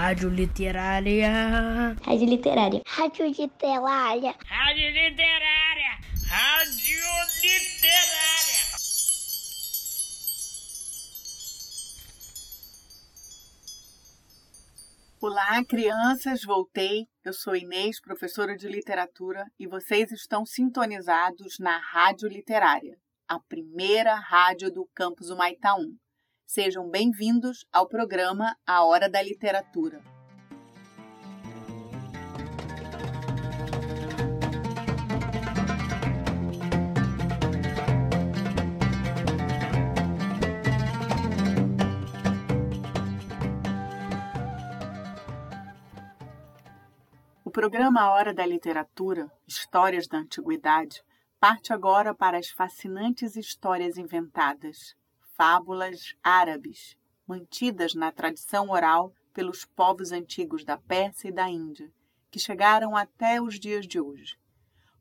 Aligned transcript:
Rádio 0.00 0.30
Literária. 0.30 1.94
Rádio 2.02 2.26
Literária. 2.26 2.82
Rádio 2.86 3.26
Literária. 3.26 4.34
Rádio 4.46 4.90
Literária. 4.90 5.98
Rádio 6.26 7.02
Literária. 7.42 8.64
Olá, 15.20 15.62
crianças, 15.68 16.44
voltei. 16.44 17.06
Eu 17.22 17.34
sou 17.34 17.54
Inês, 17.54 18.00
professora 18.00 18.56
de 18.56 18.68
literatura, 18.68 19.44
e 19.58 19.66
vocês 19.66 20.10
estão 20.12 20.46
sintonizados 20.46 21.58
na 21.60 21.76
Rádio 21.76 22.26
Literária, 22.26 22.96
a 23.28 23.38
primeira 23.38 24.14
rádio 24.14 24.72
do 24.72 24.88
campus 24.94 25.28
Humaitá 25.28 25.74
1. 25.74 25.94
Sejam 26.52 26.90
bem-vindos 26.90 27.64
ao 27.72 27.86
programa 27.86 28.56
A 28.66 28.82
Hora 28.82 29.08
da 29.08 29.22
Literatura. 29.22 30.02
O 47.44 47.50
programa 47.52 48.00
A 48.00 48.10
Hora 48.10 48.34
da 48.34 48.44
Literatura, 48.44 49.30
Histórias 49.46 50.08
da 50.08 50.18
Antiguidade, 50.18 51.00
parte 51.38 51.72
agora 51.72 52.12
para 52.12 52.38
as 52.38 52.48
fascinantes 52.48 53.36
histórias 53.36 53.96
inventadas, 53.96 54.98
fábulas 55.40 56.14
árabes, 56.22 56.98
mantidas 57.26 57.94
na 57.94 58.12
tradição 58.12 58.68
oral 58.68 59.10
pelos 59.32 59.64
povos 59.64 60.12
antigos 60.12 60.66
da 60.66 60.76
Pérsia 60.76 61.28
e 61.28 61.32
da 61.32 61.48
Índia, 61.48 61.90
que 62.30 62.38
chegaram 62.38 62.94
até 62.94 63.40
os 63.40 63.58
dias 63.58 63.88
de 63.88 63.98
hoje. 63.98 64.38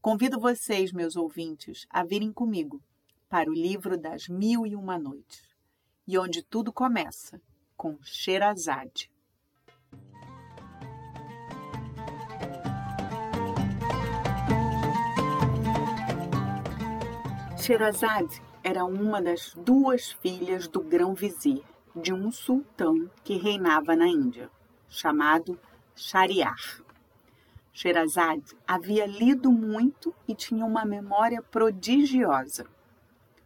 Convido 0.00 0.38
vocês, 0.38 0.92
meus 0.92 1.16
ouvintes, 1.16 1.88
a 1.90 2.04
virem 2.04 2.32
comigo 2.32 2.80
para 3.28 3.50
o 3.50 3.52
livro 3.52 3.98
das 3.98 4.28
Mil 4.28 4.64
e 4.64 4.76
Uma 4.76 4.96
Noites, 4.96 5.42
e 6.06 6.16
onde 6.16 6.40
tudo 6.44 6.72
começa, 6.72 7.42
com 7.76 7.98
Sherazade. 8.04 9.10
Sherazade 17.60 18.47
era 18.62 18.84
uma 18.84 19.22
das 19.22 19.54
duas 19.54 20.12
filhas 20.12 20.66
do 20.66 20.80
grão-vizir 20.80 21.62
de 21.94 22.12
um 22.12 22.30
sultão 22.30 23.10
que 23.24 23.36
reinava 23.36 23.94
na 23.94 24.06
Índia, 24.06 24.50
chamado 24.88 25.58
Shariar. 25.94 26.82
Sherazade 27.72 28.56
havia 28.66 29.06
lido 29.06 29.52
muito 29.52 30.14
e 30.26 30.34
tinha 30.34 30.64
uma 30.64 30.84
memória 30.84 31.40
prodigiosa. 31.42 32.66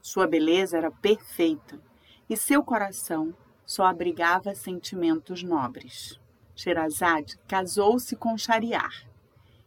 Sua 0.00 0.26
beleza 0.26 0.78
era 0.78 0.90
perfeita 0.90 1.80
e 2.28 2.36
seu 2.36 2.62
coração 2.62 3.34
só 3.66 3.84
abrigava 3.86 4.54
sentimentos 4.54 5.42
nobres. 5.42 6.20
Sherazade 6.54 7.38
casou-se 7.48 8.14
com 8.16 8.36
Shariar 8.36 9.06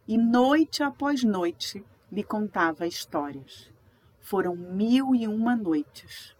e 0.06 0.16
noite 0.16 0.82
após 0.82 1.22
noite 1.22 1.84
lhe 2.10 2.22
contava 2.22 2.86
histórias 2.86 3.73
foram 4.24 4.56
mil 4.56 5.14
e 5.14 5.28
uma 5.28 5.54
noites. 5.54 6.34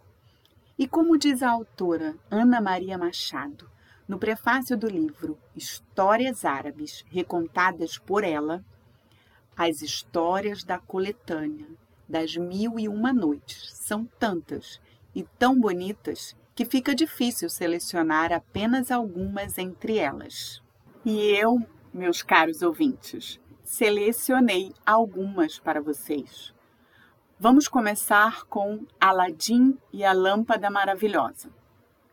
E 0.75 0.87
como 0.87 1.19
diz 1.19 1.43
a 1.43 1.51
autora 1.51 2.15
Ana 2.31 2.59
Maria 2.59 2.97
Machado, 2.97 3.69
no 4.07 4.17
prefácio 4.17 4.75
do 4.75 4.87
livro 4.87 5.37
Histórias 5.55 6.43
Árabes 6.43 7.05
recontadas 7.09 7.99
por 7.99 8.23
ela, 8.23 8.65
as 9.55 9.83
histórias 9.83 10.63
da 10.63 10.79
coletânea 10.79 11.67
das 12.09 12.35
mil 12.35 12.79
e 12.79 12.89
uma 12.89 13.13
noites 13.13 13.71
são 13.73 14.05
tantas 14.19 14.81
e 15.13 15.21
tão 15.37 15.59
bonitas 15.59 16.35
que 16.55 16.65
fica 16.65 16.95
difícil 16.95 17.51
selecionar 17.51 18.33
apenas 18.33 18.89
algumas 18.89 19.59
entre 19.59 19.99
elas. 19.99 20.59
E 21.05 21.19
eu, 21.37 21.59
meus 21.93 22.23
caros 22.23 22.63
ouvintes, 22.63 23.39
selecionei 23.63 24.73
algumas 24.83 25.59
para 25.59 25.81
vocês. 25.81 26.54
Vamos 27.37 27.67
começar 27.67 28.45
com 28.45 28.85
Aladim 28.97 29.77
e 29.91 30.05
a 30.05 30.13
Lâmpada 30.13 30.69
Maravilhosa. 30.69 31.49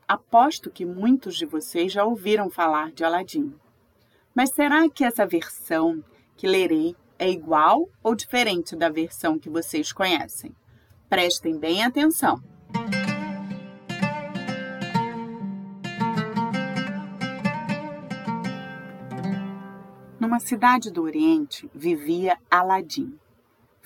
Aposto 0.06 0.68
que 0.68 0.84
muitos 0.84 1.36
de 1.36 1.46
vocês 1.46 1.92
já 1.92 2.04
ouviram 2.04 2.50
falar 2.50 2.90
de 2.90 3.04
Aladim. 3.04 3.54
Mas 4.34 4.50
será 4.50 4.88
que 4.88 5.04
essa 5.04 5.24
versão 5.24 6.02
que 6.36 6.48
lerei 6.48 6.96
é 7.20 7.30
igual 7.30 7.88
ou 8.02 8.16
diferente 8.16 8.74
da 8.74 8.88
versão 8.88 9.38
que 9.38 9.48
vocês 9.48 9.92
conhecem? 9.92 10.52
Prestem 11.08 11.56
bem 11.56 11.84
atenção. 11.84 12.42
Numa 20.18 20.40
cidade 20.40 20.90
do 20.90 21.02
Oriente 21.04 21.70
vivia 21.72 22.36
Aladim 22.50 23.16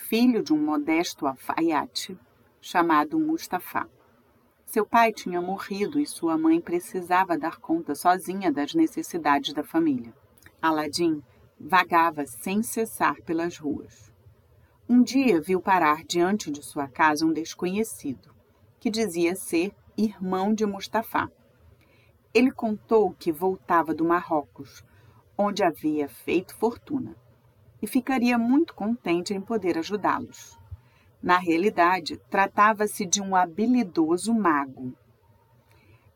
filho 0.09 0.41
de 0.41 0.53
um 0.53 0.59
modesto 0.59 1.27
alfaiate 1.27 2.17
chamado 2.61 3.19
Mustafa. 3.19 3.91
Seu 4.65 4.87
pai 4.87 5.13
tinha 5.13 5.43
morrido 5.43 5.99
e 5.99 6.07
sua 6.07 6.39
mãe 6.39 6.61
precisava 6.61 7.37
dar 7.37 7.59
conta 7.59 7.93
sozinha 7.93 8.53
das 8.53 8.73
necessidades 8.73 9.53
da 9.53 9.65
família. 9.65 10.15
Aladim 10.63 11.21
vagava 11.59 12.25
sem 12.25 12.63
cessar 12.63 13.21
pelas 13.23 13.59
ruas. 13.59 14.13
Um 14.89 15.03
dia 15.03 15.41
viu 15.41 15.61
parar 15.61 16.05
diante 16.05 16.53
de 16.53 16.63
sua 16.63 16.87
casa 16.87 17.27
um 17.27 17.33
desconhecido, 17.33 18.33
que 18.79 18.91
dizia 18.91 19.35
ser 19.35 19.75
irmão 19.99 20.55
de 20.55 20.65
Mustafa. 20.65 21.29
Ele 22.33 22.53
contou 22.53 23.11
que 23.11 23.33
voltava 23.33 23.93
do 23.93 24.05
Marrocos, 24.05 24.85
onde 25.37 25.65
havia 25.65 26.09
feito 26.09 26.55
fortuna 26.55 27.17
e 27.87 27.89
ficaria 27.89 28.37
muito 28.37 28.75
contente 28.75 29.33
em 29.33 29.41
poder 29.41 29.79
ajudá-los. 29.79 30.59
Na 31.23 31.39
realidade, 31.39 32.17
tratava-se 32.29 33.07
de 33.07 33.23
um 33.23 33.37
habilidoso 33.37 34.35
mago. 34.35 34.93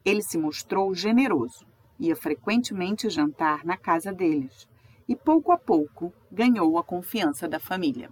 Ele 0.05 0.21
se 0.21 0.37
mostrou 0.37 0.93
generoso, 0.93 1.65
ia 1.97 2.17
frequentemente 2.17 3.09
jantar 3.09 3.65
na 3.65 3.77
casa 3.77 4.13
deles 4.13 4.69
e, 5.09 5.15
pouco 5.15 5.53
a 5.53 5.57
pouco, 5.57 6.13
ganhou 6.31 6.77
a 6.77 6.83
confiança 6.83 7.47
da 7.47 7.61
família. 7.61 8.11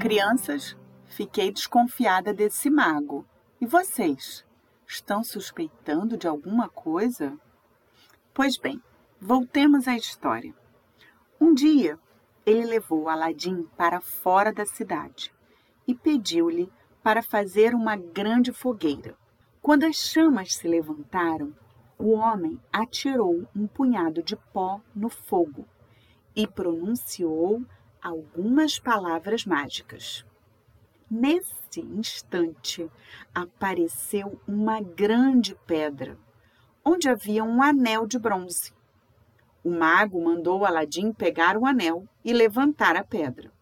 Crianças, 0.00 0.76
fiquei 1.08 1.50
desconfiada 1.50 2.32
desse 2.32 2.70
mago. 2.70 3.26
E 3.60 3.66
vocês? 3.66 4.44
Estão 4.86 5.24
suspeitando 5.24 6.16
de 6.16 6.28
alguma 6.28 6.68
coisa? 6.68 7.36
Pois 8.32 8.58
bem, 8.58 8.82
voltemos 9.20 9.88
à 9.88 9.96
história. 9.96 10.54
Um 11.40 11.54
dia, 11.54 11.98
ele 12.44 12.64
levou 12.64 13.08
Aladim 13.08 13.64
para 13.76 14.00
fora 14.00 14.52
da 14.52 14.66
cidade 14.66 15.32
e 15.86 15.94
pediu-lhe 15.94 16.70
para 17.02 17.22
fazer 17.22 17.74
uma 17.74 17.96
grande 17.96 18.52
fogueira. 18.52 19.16
Quando 19.60 19.84
as 19.84 19.96
chamas 19.96 20.54
se 20.54 20.68
levantaram, 20.68 21.54
o 21.98 22.12
homem 22.12 22.60
atirou 22.72 23.48
um 23.56 23.66
punhado 23.66 24.22
de 24.22 24.36
pó 24.36 24.80
no 24.94 25.08
fogo 25.08 25.66
e 26.36 26.46
pronunciou 26.46 27.64
algumas 28.02 28.78
palavras 28.78 29.46
mágicas. 29.46 30.24
Nesse 31.10 31.80
instante, 31.80 32.90
apareceu 33.34 34.40
uma 34.48 34.80
grande 34.80 35.54
pedra, 35.66 36.18
onde 36.84 37.08
havia 37.08 37.44
um 37.44 37.62
anel 37.62 38.06
de 38.06 38.18
bronze. 38.18 38.72
O 39.62 39.70
mago 39.70 40.22
mandou 40.22 40.64
Aladim 40.64 41.12
pegar 41.12 41.56
o 41.56 41.66
anel 41.66 42.06
e 42.24 42.32
levantar 42.32 42.96
a 42.96 43.04
pedra. 43.04 43.52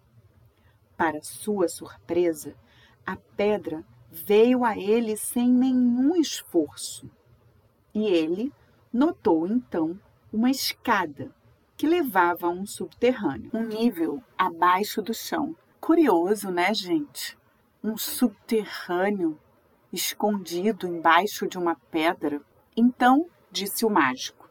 Para 0.97 1.23
sua 1.23 1.69
surpresa, 1.69 2.55
a 3.05 3.17
pedra 3.17 3.85
veio 4.11 4.65
a 4.65 4.79
ele 4.79 5.17
sem 5.17 5.51
nenhum 5.51 6.15
esforço. 6.17 7.11
E 7.95 8.07
ele 8.07 8.53
notou 8.93 9.47
então 9.47 9.99
uma 10.33 10.51
escada 10.51 11.35
que 11.77 11.87
levava 11.87 12.47
a 12.47 12.51
um 12.51 12.65
subterrâneo, 12.65 13.51
um 13.53 13.65
nível 13.65 14.23
abaixo 14.39 15.03
do 15.03 15.13
chão, 15.13 15.57
Curioso, 15.83 16.49
né, 16.53 16.73
gente? 16.73 17.37
Um 17.83 17.97
subterrâneo 17.97 19.37
escondido 19.93 20.87
embaixo 20.87 21.45
de 21.49 21.59
uma 21.59 21.75
pedra. 21.91 22.41
Então, 22.77 23.27
disse 23.51 23.85
o 23.85 23.91
mágico, 23.91 24.49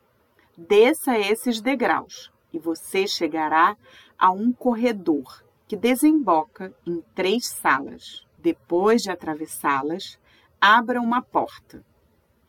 desça 0.57 1.18
esses 1.18 1.62
degraus 1.62 2.30
e 2.51 2.60
você 2.60 3.07
chegará 3.07 3.78
a 4.19 4.30
um 4.30 4.51
corredor 4.51 5.42
que 5.69 5.78
desemboca 5.78 6.74
em 6.86 7.01
três 7.16 7.48
salas, 7.48 8.28
Depois 8.38 9.01
de 9.01 9.10
atravessá-las, 9.10 10.19
abra 10.60 11.00
uma 11.00 11.22
porta. 11.22 11.81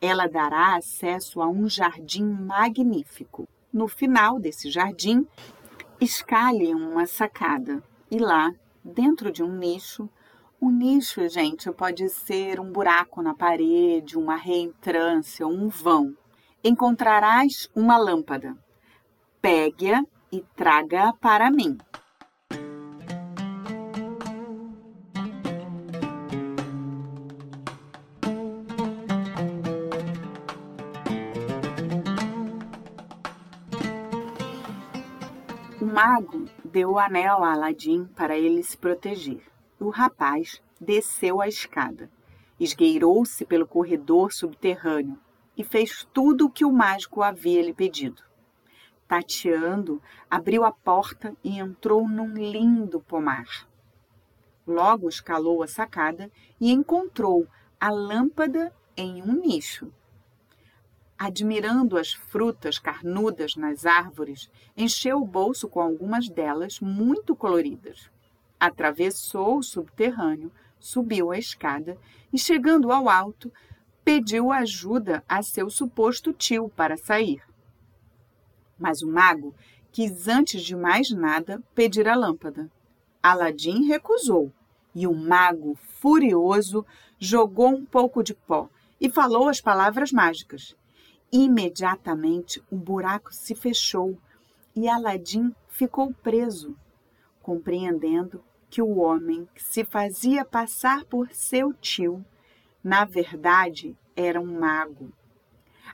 Ela 0.01 0.27
dará 0.27 0.75
acesso 0.75 1.41
a 1.41 1.47
um 1.47 1.69
jardim 1.69 2.25
magnífico. 2.25 3.47
No 3.71 3.87
final 3.87 4.41
desse 4.41 4.69
jardim, 4.69 5.25
escale 6.01 6.75
uma 6.75 7.05
sacada 7.05 7.81
e 8.11 8.19
lá, 8.19 8.53
dentro 8.83 9.31
de 9.31 9.43
um 9.43 9.55
nicho, 9.55 10.09
o 10.59 10.69
nicho, 10.69 11.27
gente, 11.27 11.71
pode 11.71 12.07
ser 12.09 12.59
um 12.59 12.71
buraco 12.71 13.21
na 13.21 13.33
parede, 13.33 14.17
uma 14.17 14.35
reentrância, 14.35 15.45
um 15.45 15.67
vão. 15.67 16.15
Encontrarás 16.63 17.69
uma 17.75 17.97
lâmpada. 17.97 18.55
Pegue-a 19.41 20.03
e 20.31 20.41
traga-a 20.55 21.11
para 21.13 21.51
mim. 21.51 21.77
O 35.83 35.85
mago 35.85 36.45
deu 36.63 36.91
o 36.91 36.97
anel 36.97 37.43
a 37.43 37.51
Aladim 37.51 38.05
para 38.15 38.37
ele 38.37 38.63
se 38.63 38.77
proteger. 38.77 39.43
O 39.77 39.89
rapaz 39.89 40.61
desceu 40.79 41.41
a 41.41 41.47
escada, 41.49 42.09
esgueirou-se 42.57 43.43
pelo 43.43 43.67
corredor 43.67 44.31
subterrâneo 44.31 45.19
e 45.57 45.61
fez 45.61 46.07
tudo 46.13 46.45
o 46.45 46.49
que 46.49 46.63
o 46.63 46.71
mágico 46.71 47.21
havia 47.21 47.61
lhe 47.61 47.73
pedido. 47.73 48.23
Tateando, 49.09 50.01
abriu 50.31 50.63
a 50.63 50.71
porta 50.71 51.35
e 51.43 51.59
entrou 51.59 52.07
num 52.07 52.33
lindo 52.33 53.01
pomar. 53.01 53.67
Logo 54.65 55.09
escalou 55.09 55.61
a 55.61 55.67
sacada 55.67 56.31
e 56.61 56.71
encontrou 56.71 57.45
a 57.77 57.91
lâmpada 57.91 58.73
em 58.95 59.21
um 59.21 59.33
nicho 59.33 59.91
admirando 61.25 61.97
as 61.97 62.11
frutas 62.11 62.77
carnudas 62.77 63.55
nas 63.55 63.85
árvores, 63.85 64.51
encheu 64.75 65.21
o 65.21 65.25
bolso 65.25 65.69
com 65.69 65.79
algumas 65.79 66.27
delas 66.27 66.81
muito 66.81 67.33
coloridas. 67.33 68.11
Atravessou 68.59 69.59
o 69.59 69.63
subterrâneo, 69.63 70.51
subiu 70.77 71.31
a 71.31 71.37
escada 71.37 71.97
e, 72.33 72.37
chegando 72.37 72.91
ao 72.91 73.07
alto, 73.07 73.49
pediu 74.03 74.51
ajuda 74.51 75.23
a 75.25 75.41
seu 75.41 75.69
suposto 75.69 76.33
tio 76.33 76.67
para 76.67 76.97
sair. 76.97 77.41
Mas 78.77 79.01
o 79.01 79.09
mago 79.09 79.55
quis, 79.93 80.27
antes 80.27 80.61
de 80.61 80.75
mais 80.75 81.09
nada, 81.09 81.63
pedir 81.73 82.05
a 82.05 82.15
lâmpada. 82.15 82.69
Aladim 83.21 83.87
recusou 83.87 84.51
e 84.93 85.07
o 85.07 85.13
mago, 85.13 85.75
furioso, 86.01 86.85
jogou 87.17 87.69
um 87.69 87.85
pouco 87.85 88.21
de 88.21 88.33
pó 88.33 88.69
e 88.99 89.09
falou 89.09 89.47
as 89.47 89.61
palavras 89.61 90.11
mágicas. 90.11 90.75
Imediatamente 91.35 92.63
o 92.69 92.75
buraco 92.75 93.33
se 93.33 93.55
fechou 93.55 94.15
e 94.75 94.87
Aladim 94.87 95.51
ficou 95.67 96.13
preso, 96.13 96.77
compreendendo 97.41 98.43
que 98.69 98.83
o 98.83 98.99
homem 98.99 99.49
que 99.55 99.63
se 99.63 99.83
fazia 99.83 100.45
passar 100.45 101.05
por 101.05 101.31
seu 101.31 101.73
tio, 101.73 102.23
na 102.83 103.03
verdade, 103.03 103.97
era 104.15 104.39
um 104.39 104.59
mago. 104.59 105.11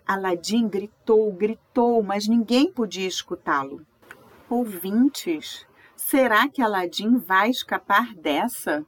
Aladim 0.06 0.68
gritou, 0.68 1.32
gritou, 1.32 2.04
mas 2.04 2.28
ninguém 2.28 2.70
podia 2.70 3.08
escutá-lo. 3.08 3.86
Ouvintes, 4.50 5.66
será 5.96 6.50
que 6.50 6.62
Aladim 6.62 7.18
vai 7.18 7.50
escapar 7.50 8.14
dessa? 8.14 8.86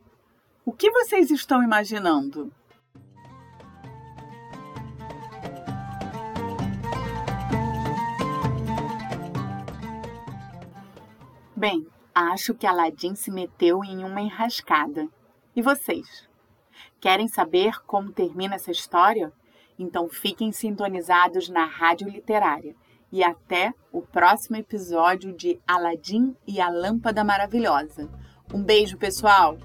O 0.65 0.74
que 0.74 0.92
vocês 0.92 1.31
estão 1.31 1.63
imaginando? 1.63 2.51
Bem, 11.61 11.85
acho 12.15 12.55
que 12.55 12.65
Aladim 12.65 13.13
se 13.13 13.29
meteu 13.29 13.83
em 13.83 14.03
uma 14.03 14.19
enrascada. 14.19 15.07
E 15.55 15.61
vocês? 15.61 16.27
Querem 16.99 17.27
saber 17.27 17.79
como 17.85 18.11
termina 18.11 18.55
essa 18.55 18.71
história? 18.71 19.31
Então 19.77 20.09
fiquem 20.09 20.51
sintonizados 20.51 21.49
na 21.49 21.63
Rádio 21.65 22.09
Literária. 22.09 22.75
E 23.11 23.23
até 23.23 23.75
o 23.91 24.01
próximo 24.01 24.55
episódio 24.55 25.31
de 25.33 25.61
Aladim 25.67 26.35
e 26.47 26.59
a 26.59 26.67
Lâmpada 26.67 27.23
Maravilhosa. 27.23 28.09
Um 28.51 28.63
beijo, 28.63 28.97
pessoal! 28.97 29.55